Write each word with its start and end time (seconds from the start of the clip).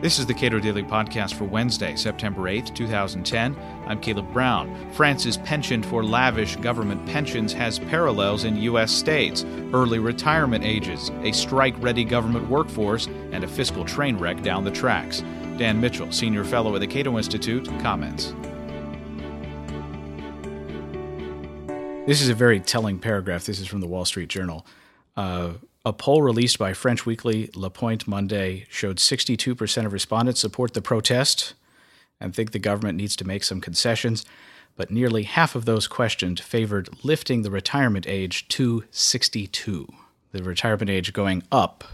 This 0.00 0.20
is 0.20 0.26
the 0.26 0.34
Cato 0.34 0.60
Daily 0.60 0.84
Podcast 0.84 1.34
for 1.34 1.42
Wednesday, 1.42 1.96
September 1.96 2.42
8th, 2.42 2.72
2010. 2.72 3.56
I'm 3.84 4.00
Caleb 4.00 4.32
Brown. 4.32 4.92
France's 4.92 5.38
penchant 5.38 5.84
for 5.84 6.04
lavish 6.04 6.54
government 6.54 7.04
pensions 7.04 7.52
has 7.54 7.80
parallels 7.80 8.44
in 8.44 8.56
U.S. 8.58 8.92
states 8.92 9.44
early 9.72 9.98
retirement 9.98 10.62
ages, 10.62 11.10
a 11.22 11.32
strike 11.32 11.74
ready 11.82 12.04
government 12.04 12.48
workforce, 12.48 13.08
and 13.32 13.42
a 13.42 13.48
fiscal 13.48 13.84
train 13.84 14.16
wreck 14.18 14.40
down 14.40 14.62
the 14.62 14.70
tracks. 14.70 15.24
Dan 15.56 15.80
Mitchell, 15.80 16.12
senior 16.12 16.44
fellow 16.44 16.76
at 16.76 16.80
the 16.80 16.86
Cato 16.86 17.16
Institute, 17.16 17.66
comments. 17.80 18.36
This 22.06 22.22
is 22.22 22.28
a 22.28 22.34
very 22.34 22.60
telling 22.60 23.00
paragraph. 23.00 23.46
This 23.46 23.58
is 23.58 23.66
from 23.66 23.80
the 23.80 23.88
Wall 23.88 24.04
Street 24.04 24.28
Journal. 24.28 24.64
Uh, 25.16 25.54
a 25.88 25.92
poll 25.92 26.22
released 26.22 26.58
by 26.58 26.74
French 26.74 27.06
weekly 27.06 27.50
Le 27.54 27.70
Point 27.70 28.06
Monday 28.06 28.66
showed 28.68 28.98
62% 28.98 29.86
of 29.86 29.92
respondents 29.92 30.40
support 30.40 30.74
the 30.74 30.82
protest 30.82 31.54
and 32.20 32.34
think 32.34 32.52
the 32.52 32.58
government 32.58 32.98
needs 32.98 33.16
to 33.16 33.26
make 33.26 33.42
some 33.42 33.60
concessions, 33.60 34.24
but 34.76 34.90
nearly 34.90 35.22
half 35.22 35.54
of 35.54 35.64
those 35.64 35.86
questioned 35.86 36.38
favored 36.40 36.88
lifting 37.02 37.42
the 37.42 37.50
retirement 37.50 38.06
age 38.06 38.46
to 38.48 38.84
62, 38.90 39.88
the 40.32 40.42
retirement 40.42 40.90
age 40.90 41.12
going 41.12 41.42
up 41.50 41.84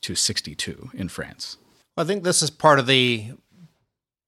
to 0.00 0.14
62 0.14 0.90
in 0.94 1.08
France. 1.08 1.56
I 1.96 2.04
think 2.04 2.24
this 2.24 2.42
is 2.42 2.50
part 2.50 2.78
of 2.78 2.86
the 2.86 3.32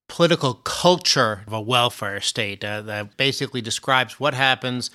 political 0.09 0.55
culture 0.55 1.43
of 1.47 1.53
a 1.53 1.61
welfare 1.61 2.21
state 2.21 2.65
uh, 2.65 2.83
that 2.83 3.17
basically 3.17 3.61
describes 3.61 4.21
what 4.21 4.35
happens 4.35 4.91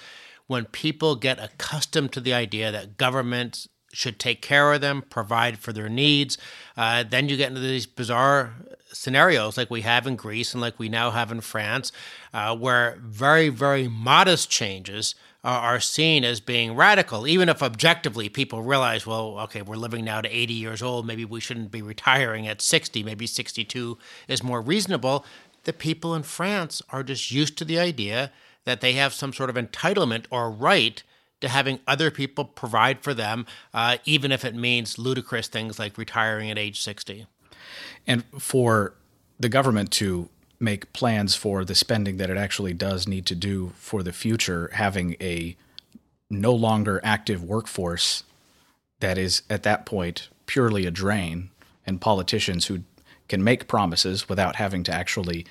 when 0.48 0.66
people 0.66 1.16
get 1.16 1.40
accustomed 1.40 2.12
to 2.14 2.20
the 2.20 2.34
idea 2.34 2.72
that 2.72 2.98
government 2.98 3.68
should 3.96 4.20
take 4.20 4.42
care 4.42 4.74
of 4.74 4.82
them, 4.82 5.04
provide 5.10 5.58
for 5.58 5.74
their 5.74 5.90
needs. 5.90 6.38
Uh, 6.78 7.04
then 7.04 7.30
you 7.30 7.38
get 7.38 7.50
into 7.50 7.62
these 7.62 7.86
bizarre 7.86 8.54
scenarios 8.92 9.58
like 9.58 9.70
we 9.70 9.82
have 9.82 10.08
in 10.08 10.16
Greece 10.16 10.54
and 10.54 10.62
like 10.62 10.80
we 10.80 10.90
now 10.90 11.12
have 11.12 11.32
in 11.32 11.42
France, 11.42 11.92
uh, 12.34 12.56
where 12.56 12.98
very, 13.02 13.50
very 13.50 13.88
modest 13.88 14.50
changes 14.50 15.16
are 15.46 15.80
seen 15.80 16.24
as 16.24 16.40
being 16.40 16.76
radical, 16.76 17.28
even 17.28 17.50
if 17.50 17.62
objectively 17.62 18.30
people 18.30 18.64
realize, 18.64 19.06
well, 19.06 19.40
okay, 19.42 19.62
we're 19.62 19.76
living 19.76 20.04
now 20.04 20.20
to 20.20 20.36
80 20.36 20.54
years 20.56 20.82
old. 20.82 21.06
Maybe 21.06 21.24
we 21.24 21.40
shouldn't 21.40 21.70
be 21.70 21.84
retiring 21.84 22.48
at 22.48 22.64
60. 22.64 23.04
Maybe 23.04 23.28
62 23.28 23.98
is 24.28 24.42
more 24.42 24.60
reasonable. 24.60 25.24
The 25.66 25.74
people 25.74 26.16
in 26.16 26.24
France 26.24 26.82
are 26.90 27.04
just 27.04 27.30
used 27.30 27.60
to 27.60 27.66
the 27.66 27.78
idea 27.78 28.32
that 28.64 28.82
they 28.82 28.94
have 28.94 29.14
some 29.14 29.34
sort 29.34 29.52
of 29.52 29.56
entitlement 29.56 30.26
or 30.32 30.50
right 30.50 31.04
to 31.42 31.50
having 31.50 31.80
other 31.88 32.12
people 32.12 32.46
provide 32.46 33.02
for 33.02 33.14
them, 33.14 33.46
uh, 33.74 33.98
even 34.06 34.32
if 34.32 34.46
it 34.46 34.56
means 34.56 34.98
ludicrous 34.98 35.48
things 35.48 35.78
like 35.78 35.98
retiring 35.98 36.50
at 36.50 36.58
age 36.58 36.82
60. 36.82 37.28
And 38.08 38.24
for 38.40 38.94
the 39.40 39.50
government 39.50 39.92
to 39.92 40.30
make 40.60 40.94
plans 40.94 41.36
for 41.36 41.66
the 41.66 41.76
spending 41.76 42.18
that 42.18 42.30
it 42.30 42.38
actually 42.38 42.74
does 42.74 43.08
need 43.08 43.26
to 43.26 43.36
do 43.36 43.74
for 43.76 44.04
the 44.04 44.14
future, 44.14 44.70
having 44.74 45.16
a 45.20 45.56
no 46.30 46.54
longer 46.54 47.02
active 47.04 47.44
workforce 47.44 48.24
that 49.00 49.18
is 49.18 49.44
at 49.50 49.64
that 49.64 49.86
point 49.86 50.30
purely 50.46 50.86
a 50.86 50.92
drain, 50.92 51.50
and 51.86 52.02
politicians 52.02 52.68
who 52.68 52.80
can 53.28 53.44
make 53.44 53.68
promises 53.68 54.30
without 54.30 54.56
having 54.56 54.84
to 54.84 54.94
actually 54.94 55.46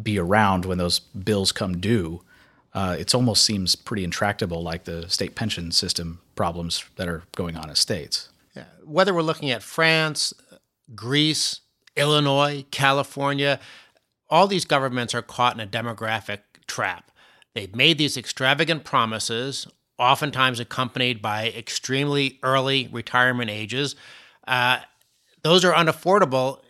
be 0.00 0.18
around 0.18 0.64
when 0.64 0.78
those 0.78 1.00
bills 1.00 1.52
come 1.52 1.78
due 1.78 2.22
uh, 2.72 2.96
it 2.98 3.14
almost 3.14 3.42
seems 3.42 3.74
pretty 3.74 4.04
intractable, 4.04 4.62
like 4.62 4.84
the 4.84 5.08
state 5.08 5.34
pension 5.34 5.72
system 5.72 6.20
problems 6.34 6.84
that 6.96 7.08
are 7.08 7.24
going 7.34 7.56
on 7.56 7.68
in 7.68 7.74
states. 7.74 8.28
Yeah. 8.54 8.64
Whether 8.84 9.12
we're 9.12 9.22
looking 9.22 9.50
at 9.50 9.62
France, 9.62 10.32
Greece, 10.94 11.60
Illinois, 11.96 12.64
California, 12.70 13.60
all 14.28 14.46
these 14.46 14.64
governments 14.64 15.14
are 15.14 15.22
caught 15.22 15.54
in 15.54 15.60
a 15.60 15.66
demographic 15.66 16.40
trap. 16.66 17.10
They've 17.54 17.74
made 17.74 17.98
these 17.98 18.16
extravagant 18.16 18.84
promises, 18.84 19.66
oftentimes 19.98 20.60
accompanied 20.60 21.20
by 21.20 21.48
extremely 21.48 22.38
early 22.42 22.88
retirement 22.92 23.50
ages. 23.50 23.96
Uh, 24.46 24.78
those 25.42 25.64
are 25.64 25.72
unaffordable 25.72 26.60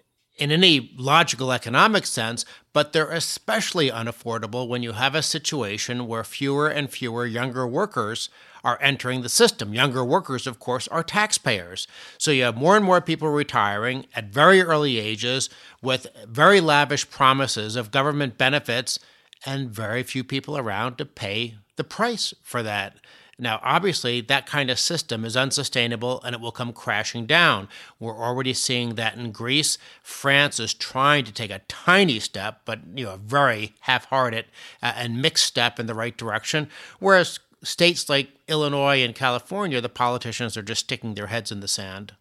in 0.40 0.50
any 0.50 0.90
logical 0.96 1.52
economic 1.52 2.06
sense, 2.06 2.46
but 2.72 2.92
they're 2.92 3.10
especially 3.10 3.90
unaffordable 3.90 4.66
when 4.66 4.82
you 4.82 4.92
have 4.92 5.14
a 5.14 5.22
situation 5.22 6.06
where 6.06 6.24
fewer 6.24 6.68
and 6.68 6.90
fewer 6.90 7.26
younger 7.26 7.66
workers 7.66 8.30
are 8.64 8.78
entering 8.80 9.20
the 9.20 9.28
system. 9.28 9.74
Younger 9.74 10.04
workers, 10.04 10.46
of 10.46 10.58
course, 10.58 10.88
are 10.88 11.02
taxpayers. 11.02 11.86
So 12.18 12.30
you 12.30 12.44
have 12.44 12.56
more 12.56 12.74
and 12.74 12.84
more 12.84 13.00
people 13.00 13.28
retiring 13.28 14.06
at 14.14 14.32
very 14.32 14.62
early 14.62 14.98
ages 14.98 15.50
with 15.82 16.06
very 16.26 16.60
lavish 16.60 17.08
promises 17.10 17.76
of 17.76 17.90
government 17.90 18.38
benefits 18.38 18.98
and 19.44 19.70
very 19.70 20.02
few 20.02 20.24
people 20.24 20.56
around 20.56 20.96
to 20.96 21.04
pay 21.04 21.56
the 21.76 21.84
price 21.84 22.34
for 22.42 22.62
that. 22.62 22.96
Now, 23.40 23.58
obviously, 23.62 24.20
that 24.20 24.46
kind 24.46 24.70
of 24.70 24.78
system 24.78 25.24
is 25.24 25.36
unsustainable 25.36 26.20
and 26.22 26.34
it 26.34 26.40
will 26.40 26.52
come 26.52 26.72
crashing 26.72 27.26
down. 27.26 27.68
We're 27.98 28.16
already 28.16 28.52
seeing 28.52 28.96
that 28.96 29.16
in 29.16 29.32
Greece. 29.32 29.78
France 30.02 30.60
is 30.60 30.74
trying 30.74 31.24
to 31.24 31.32
take 31.32 31.50
a 31.50 31.62
tiny 31.66 32.20
step, 32.20 32.60
but 32.64 32.80
you 32.94 33.06
know, 33.06 33.14
a 33.14 33.18
very 33.18 33.74
half-hearted 33.80 34.44
uh, 34.82 34.92
and 34.94 35.22
mixed 35.22 35.46
step 35.46 35.80
in 35.80 35.86
the 35.86 35.94
right 35.94 36.16
direction. 36.16 36.68
Whereas 36.98 37.40
states 37.62 38.08
like 38.08 38.28
Illinois 38.46 39.02
and 39.02 39.14
California, 39.14 39.80
the 39.80 39.88
politicians 39.88 40.56
are 40.56 40.62
just 40.62 40.82
sticking 40.82 41.14
their 41.14 41.28
heads 41.28 41.50
in 41.50 41.60
the 41.60 41.68
sand. 41.68 42.14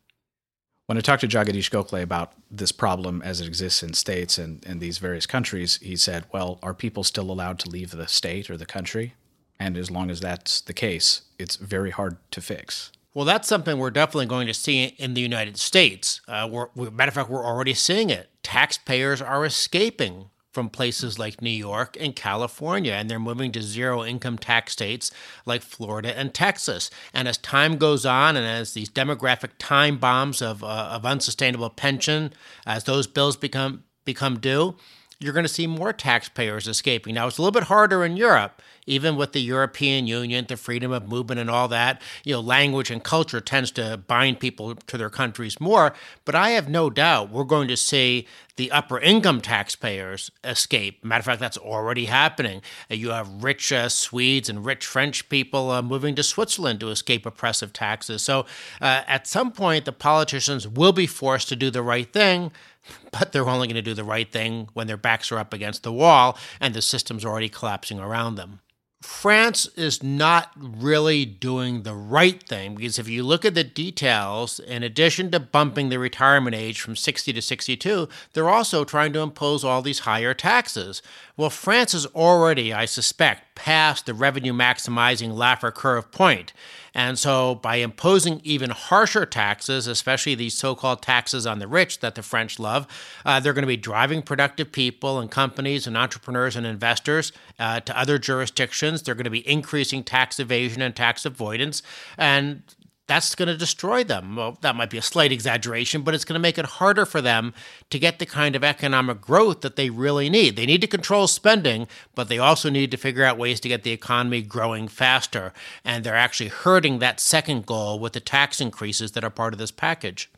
When 0.86 0.98
I 0.98 1.02
talked 1.02 1.22
to 1.22 1.28
Jagadeesh 1.28 1.70
Gokhale 1.70 2.02
about 2.02 2.34
this 2.50 2.72
problem 2.72 3.22
as 3.22 3.42
it 3.42 3.48
exists 3.48 3.84
in 3.84 3.94
states 3.94 4.40
and, 4.40 4.66
and 4.66 4.82
these 4.82 4.98
various 4.98 5.28
countries, 5.28 5.78
he 5.84 5.96
said, 5.96 6.26
Well, 6.32 6.58
are 6.64 6.74
people 6.74 7.04
still 7.04 7.30
allowed 7.30 7.60
to 7.60 7.70
leave 7.70 7.92
the 7.92 8.08
state 8.08 8.50
or 8.50 8.58
the 8.58 8.66
country? 8.66 9.14
And 9.60 9.78
as 9.78 9.92
long 9.92 10.10
as 10.10 10.22
that's 10.22 10.62
the 10.62 10.74
case, 10.74 11.24
it's 11.38 11.58
very 11.58 11.92
hard 11.92 12.18
to 12.32 12.42
fix. 12.42 12.92
Well, 13.14 13.26
that's 13.26 13.48
something 13.48 13.78
we're 13.78 13.92
definitely 13.92 14.28
going 14.28 14.48
to 14.48 14.54
see 14.54 14.84
in 14.84 15.14
the 15.14 15.22
United 15.22 15.58
States. 15.58 16.22
Uh, 16.28 16.48
we're, 16.50 16.68
matter 16.92 17.10
of 17.10 17.16
fact, 17.16 17.30
we're 17.30 17.46
already 17.46 17.74
seeing 17.74 18.10
it. 18.10 18.30
Taxpayers 18.44 19.22
are 19.22 19.46
escaping 19.46 20.30
from 20.52 20.70
places 20.70 21.20
like 21.20 21.42
New 21.42 21.50
York 21.50 21.96
and 22.00 22.16
California, 22.16 22.94
and 22.94 23.10
they're 23.10 23.20
moving 23.20 23.52
to 23.52 23.62
zero 23.62 24.04
income 24.04 24.38
tax 24.38 24.74
states 24.74 25.12
like 25.46 25.62
Florida 25.62 26.18
and 26.18 26.34
Texas. 26.34 26.90
And 27.14 27.28
as 27.28 27.38
time 27.38 27.78
goes 27.78 28.06
on, 28.06 28.36
and 28.36 28.46
as 28.46 28.74
these 28.74 28.90
demographic 28.90 29.52
time 29.60 29.98
bombs 29.98 30.42
of, 30.42 30.64
uh, 30.64 30.90
of 30.92 31.06
unsustainable 31.06 31.70
pension, 31.70 32.34
as 32.66 32.86
those 32.86 33.08
bills 33.08 33.38
become 33.38 33.84
become 34.06 34.40
due, 34.40 34.76
you're 35.20 35.34
going 35.34 35.46
to 35.46 35.50
see 35.50 35.68
more 35.68 35.92
taxpayers 35.92 36.66
escaping. 36.66 37.14
Now, 37.14 37.28
it's 37.28 37.38
a 37.38 37.42
little 37.42 37.52
bit 37.52 37.64
harder 37.64 38.06
in 38.06 38.16
Europe, 38.16 38.62
even 38.88 39.18
with 39.18 39.34
the 39.34 39.42
European 39.42 40.08
Union, 40.08 40.46
the 40.48 40.56
freedom 40.56 40.94
of 40.94 41.10
movement, 41.10 41.42
and 41.42 41.50
all 41.50 41.68
that. 41.68 42.02
You 42.24 42.36
know, 42.36 42.40
language 42.40 42.90
and 42.90 43.04
culture 43.04 43.42
tends 43.42 43.70
to 43.72 43.98
bind 43.98 44.40
people 44.40 44.76
to 44.76 44.98
their 44.98 45.10
countries 45.10 45.60
more. 45.60 45.94
But 46.24 46.36
I 46.36 46.52
have 46.52 46.70
no 46.70 46.90
doubt 46.90 47.32
we're 47.32 47.44
going 47.44 47.68
to 47.68 47.76
see 47.76 48.28
the 48.56 48.72
upper 48.72 48.98
income 48.98 49.42
taxpayers 49.42 50.32
escape. 50.46 51.04
Matter 51.04 51.20
of 51.20 51.26
fact, 51.26 51.42
that's 51.42 51.58
already 51.58 52.06
happening. 52.06 52.62
Uh, 52.90 52.96
you 52.96 53.10
have 53.10 53.44
rich 53.44 53.74
uh, 53.74 53.90
Swedes 53.90 54.48
and 54.48 54.66
rich 54.66 54.86
French 54.86 55.28
people 55.28 55.70
uh, 55.70 55.82
moving 55.82 56.16
to 56.16 56.24
Switzerland 56.24 56.80
to 56.80 56.90
escape 56.90 57.26
oppressive 57.26 57.74
taxes. 57.74 58.22
So 58.22 58.46
uh, 58.80 59.04
at 59.06 59.28
some 59.28 59.52
point, 59.52 59.84
the 59.84 59.92
politicians 59.92 60.66
will 60.66 60.94
be 60.94 61.08
forced 61.08 61.50
to 61.50 61.58
do 61.58 61.70
the 61.70 61.84
right 61.84 62.12
thing 62.12 62.52
but 63.12 63.32
they're 63.32 63.48
only 63.48 63.68
going 63.68 63.76
to 63.76 63.82
do 63.82 63.94
the 63.94 64.04
right 64.04 64.32
thing 64.32 64.70
when 64.74 64.88
their 64.88 64.98
backs 64.98 65.32
are 65.32 65.40
up 65.40 65.54
against 65.54 65.84
the 65.84 65.94
wall 65.94 66.38
and 66.60 66.74
the 66.74 66.82
system's 66.82 67.26
already 67.26 67.50
collapsing 67.50 68.00
around 68.00 68.36
them. 68.36 68.62
France 69.02 69.66
is 69.78 70.04
not 70.04 70.52
really 70.58 71.24
doing 71.24 71.84
the 71.84 71.96
right 71.96 72.44
thing 72.44 72.76
because 72.76 73.00
if 73.00 73.08
you 73.08 73.24
look 73.24 73.46
at 73.46 73.56
the 73.56 73.64
details, 73.64 74.60
in 74.60 74.84
addition 74.84 75.32
to 75.32 75.40
bumping 75.40 75.88
the 75.88 75.98
retirement 75.98 76.54
age 76.54 76.82
from 76.82 76.98
60 76.98 77.32
to 77.32 77.42
62, 77.42 78.10
they're 78.34 78.50
also 78.50 78.84
trying 78.84 79.14
to 79.14 79.22
impose 79.22 79.64
all 79.64 79.82
these 79.82 80.00
higher 80.00 80.34
taxes. 80.34 81.02
Well, 81.38 81.50
France 81.50 81.94
is 81.94 82.08
already, 82.08 82.74
I 82.74 82.84
suspect, 82.84 83.49
past 83.60 84.06
the 84.06 84.14
revenue 84.14 84.54
maximizing 84.54 85.34
Laffer 85.34 85.74
curve 85.74 86.10
point. 86.14 86.54
And 86.94 87.20
so, 87.20 87.56
by 87.56 87.76
imposing 87.76 88.40
even 88.46 88.70
harsher 88.70 89.26
taxes, 89.26 89.86
especially 89.86 90.34
these 90.34 90.54
so 90.54 90.76
called 90.76 91.02
taxes 91.02 91.46
on 91.46 91.60
the 91.60 91.68
rich 91.68 92.00
that 92.00 92.16
the 92.16 92.24
French 92.24 92.58
love, 92.58 92.88
uh, 93.26 93.42
they're 93.42 93.54
going 93.54 93.64
to 93.64 93.68
be 93.68 93.78
driving 93.78 94.22
productive 94.22 94.72
people 94.72 95.20
and 95.20 95.30
companies 95.30 95.86
and 95.86 95.98
entrepreneurs 95.98 96.56
and 96.56 96.66
investors 96.66 97.34
uh, 97.60 97.82
to 97.82 98.00
other 98.00 98.18
jurisdictions. 98.18 99.04
They're 99.04 99.14
going 99.14 99.26
to 99.26 99.30
be 99.30 99.48
increasing 99.48 100.04
tax 100.04 100.40
evasion 100.40 100.82
and 100.82 100.96
tax 100.96 101.26
avoidance. 101.26 101.84
And 102.18 102.64
that's 103.10 103.34
going 103.34 103.48
to 103.48 103.58
destroy 103.58 104.04
them. 104.04 104.36
Well, 104.36 104.60
that 104.62 104.76
might 104.76 104.92
be 104.92 105.00
a 105.00 105.02
slight 105.02 105.32
exaggeration, 105.32 106.04
but 106.04 106.14
it's 106.14 106.24
going 106.24 106.36
to 106.36 106.40
make 106.40 106.60
it 106.60 106.66
harder 106.66 107.08
for 107.08 107.22
them 107.22 107.56
to 107.90 107.98
get 107.98 108.20
the 108.20 108.26
kind 108.28 108.56
of 108.56 108.64
economic 108.64 109.20
growth 109.20 109.62
that 109.62 109.76
they 109.76 109.90
really 109.90 110.30
need. 110.30 110.56
They 110.56 110.68
need 110.68 110.82
to 110.82 110.88
control 110.88 111.26
spending, 111.28 111.88
but 112.14 112.30
they 112.30 112.38
also 112.38 112.70
need 112.70 112.92
to 112.92 112.98
figure 112.98 113.26
out 113.26 113.40
ways 113.40 113.60
to 113.62 113.68
get 113.68 113.82
the 113.82 113.92
economy 113.92 114.44
growing 114.44 114.88
faster. 114.88 115.54
And 115.84 116.04
they're 116.04 116.16
actually 116.16 116.50
hurting 116.50 117.00
that 117.00 117.20
second 117.20 117.66
goal 117.66 118.00
with 118.00 118.14
the 118.14 118.20
tax 118.20 118.62
increases 118.62 119.14
that 119.14 119.24
are 119.24 119.32
part 119.32 119.54
of 119.54 119.60
this 119.60 119.72
package. 119.72 120.30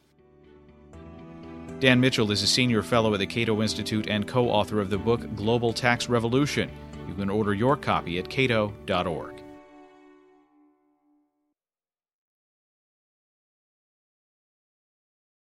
Dan 1.82 2.00
Mitchell 2.00 2.32
is 2.32 2.42
a 2.42 2.48
senior 2.48 2.84
fellow 2.84 3.14
at 3.14 3.20
the 3.20 3.28
Cato 3.28 3.62
Institute 3.62 4.08
and 4.08 4.26
co 4.26 4.48
author 4.48 4.80
of 4.80 4.90
the 4.90 4.98
book 4.98 5.36
Global 5.36 5.74
Tax 5.74 6.08
Revolution. 6.08 6.72
You 7.06 7.16
can 7.16 7.30
order 7.30 7.54
your 7.54 7.76
copy 7.76 8.18
at 8.18 8.30
cato.org. 8.30 9.41